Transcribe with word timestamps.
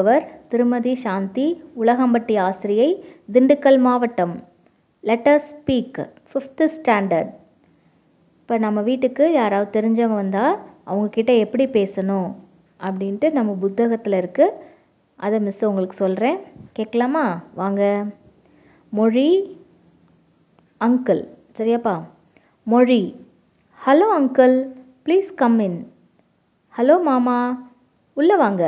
அவர் 0.00 0.24
திருமதி 0.50 0.92
சாந்தி 1.04 1.46
உலகம்பட்டி 1.82 2.34
ஆசிரியை 2.46 2.88
திண்டுக்கல் 3.34 3.78
மாவட்டம். 3.86 4.34
லெட்டர் 5.04 5.42
ஸ்பீக் 5.48 6.00
ஃபிஃப்த்து 6.30 6.66
ஸ்டாண்டர்ட் 6.76 7.30
இப்போ 8.40 8.58
நம்ம 8.64 8.80
வீட்டுக்கு 8.88 9.24
யாராவது 9.32 9.68
தெரிஞ்சவங்க 9.76 10.18
வந்தால் 10.22 10.54
அவங்கக்கிட்ட 10.90 11.32
எப்படி 11.44 11.64
பேசணும் 11.78 12.28
அப்படின்ட்டு 12.80 13.28
நம்ம 13.38 13.54
புத்தகத்தில் 13.64 14.16
இருக்குது 14.22 14.56
அதை 15.18 15.38
மிஸ் 15.46 15.64
உங்களுக்கு 15.70 15.96
சொல்கிறேன் 16.04 16.38
கேட்கலாமா? 16.76 17.24
வாங்க. 17.60 17.82
மொழி 18.98 19.28
uncle 20.80 21.22
சரியாப்பா? 21.58 21.94
Mozhi. 22.66 23.02
Hello 23.80 24.06
uncle 24.18 24.56
please 25.06 25.30
come 25.42 25.58
in 25.68 25.80
hello 26.74 26.96
மாமா 27.08 27.38
உள்ளே 28.16 28.36
வாங்க. 28.36 28.64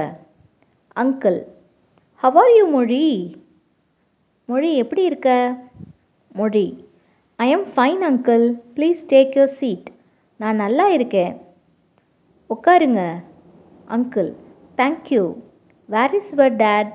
அங்கிள் 0.96 1.38
ஹவ் 2.22 2.36
ஆர் 2.36 2.52
யூ 2.56 2.66
மொழி? 2.66 3.04
மொழி 4.48 4.70
எப்படி 4.76 5.02
இருக்க? 5.04 5.28
Mozhi 6.32 6.64
I 7.36 7.50
am 7.50 7.66
fine 7.74 8.02
uncle 8.08 8.44
please 8.74 9.02
take 9.08 9.36
your 9.36 9.56
seat 9.58 9.88
நான் 10.40 10.56
நல்லா 10.56 10.88
இருக்கேன். 10.88 11.34
உட்காருங்க 12.50 13.02
uncle 13.88 14.30
thank you 14.76 15.36
where 15.88 16.14
is 16.14 16.32
your 16.34 16.56
dad 16.56 16.92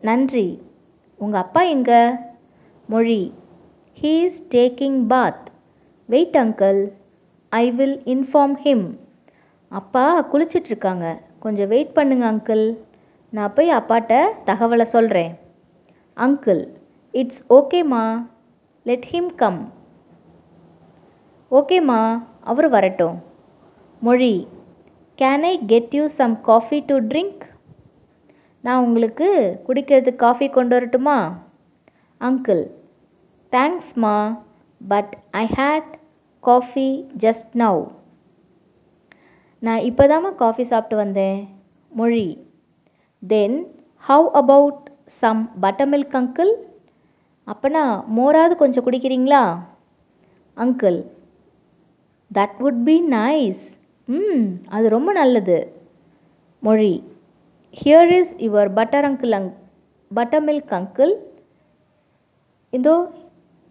நன்றி. 0.00 0.60
உங்கள் 1.18 1.40
அப்பா 1.40 1.62
எங்க? 1.62 1.92
Mozhi 2.86 3.32
he 4.02 4.12
is 4.28 4.42
taking 4.50 5.00
bath 5.06 5.44
wait 6.08 6.38
uncle 6.44 6.80
I 7.48 7.70
will 7.70 7.98
inform 8.04 8.56
him 8.64 8.86
அப்பா 9.68 10.06
குளிச்சிட்ருக்காங்க 10.32 11.18
கொஞ்சம் 11.40 11.68
வெயிட் 11.68 11.92
பண்ணுங்க 11.92 12.32
அங்கிள் 12.32 12.64
நான் 13.36 13.52
போய் 13.56 13.70
அப்பாட்ட 13.70 14.14
தகவலை 14.46 14.82
சொல்கிறேன் 14.82 15.30
அங்கிள் 16.16 16.60
இட்ஸ் 17.14 17.40
ஓகேம்மா 17.48 18.02
லெட் 18.86 19.06
ஹிம் 19.12 19.30
கம் 19.34 19.60
ஓகேம்மா 21.50 22.00
அவர் 22.40 22.68
வரட்டும். 22.68 23.16
Mozhi 24.00 24.34
can 25.18 25.46
I 25.50 25.54
get 25.66 25.94
you 25.94 26.04
some 26.18 26.34
coffee 26.40 26.80
to 26.86 26.98
drink 27.00 27.42
நான் 28.60 28.84
உங்களுக்கு 28.84 29.28
குடிக்கிறதுக்கு 29.66 30.22
காஃபி 30.26 30.48
கொண்டு 30.48 30.74
வரட்டுமா? 30.76 31.18
அங்கிள் 32.20 32.62
தேங்க்ஸ்மா 33.52 34.14
but 34.80 35.12
I 35.30 35.46
hate 35.56 35.90
coffee 36.40 36.88
just 37.18 37.52
now 37.54 37.82
நான் 39.58 39.84
இப்போ 39.90 40.06
தாம்மா 40.06 40.34
காஃபி 40.34 40.64
சாப்பிட்டு 40.64 40.96
வந்தேன். 40.96 41.48
Mozhi 41.92 42.26
then 43.22 43.56
how 44.04 44.28
about 44.34 44.78
some 45.20 45.42
butter 45.60 45.90
milk 45.90 46.16
uncle 46.16 46.52
அப்போனா 47.46 47.82
மோராவது 48.16 48.54
கொஞ்சம் 48.54 48.84
குடிக்கிறீங்களா? 48.86 49.42
Uncle 50.56 50.98
that 52.30 52.56
would 52.60 52.82
be 52.84 52.96
nice 53.14 53.62
hmm 54.08 54.44
அது 54.68 54.86
ரொம்ப 54.88 55.12
நல்லது. 55.12 55.58
Mozhi 56.62 56.92
here 57.74 58.12
is 58.12 58.32
your 58.38 58.70
butter 58.72 59.06
uncle 59.08 59.32
அங் 59.32 59.50
பட்டர் 60.10 60.44
மில்க் 60.48 60.74
அங்கிள் 60.78 61.14
இதோ 62.72 62.96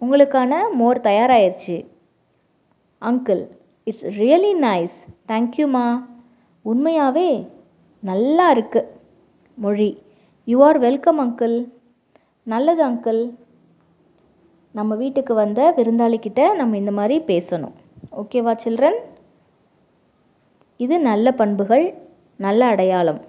உங்களுக்கான 0.01 0.53
மோர் 0.71 0.99
தயாராகிருச்சு 1.01 1.77
அங்கிள் 3.01 3.43
இட்ஸ் 3.87 4.05
ரியலி 4.17 4.53
நைஸ் 4.63 4.97
தேங்க்யூம்மா 5.27 5.85
உண்மையாகவே 6.65 7.29
நல்லா 8.03 8.47
இருக்குது 8.55 8.89
Mozhi. 9.57 9.89
You 10.47 10.63
are 10.63 10.79
welcome 10.79 11.19
uncle 11.19 11.55
நல்லது 12.43 12.81
அங்கிள் 12.87 13.21
நம்ம 14.71 14.95
வீட்டுக்கு 14.95 15.33
வந்த 15.33 15.73
விருந்தாளிக்கிட்ட 15.77 16.55
நம்ம 16.55 16.77
இந்த 16.77 16.91
மாதிரி 16.91 17.17
பேசணும். 17.31 17.75
ஓகேவா 18.21 18.53
சில்ட்ரன் 18.63 18.99
இது 20.77 20.99
நல்ல 20.99 21.31
பண்புகள் 21.31 21.85
நல்ல 22.35 22.65
அடையாளம். 22.65 23.21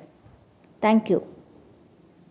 தேங்க்யூ 0.83 1.19